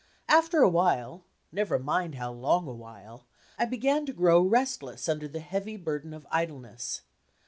[0.27, 3.27] After a while (never mind how long a while)
[3.59, 7.01] I began to grow restless under the heavy burden of idleness.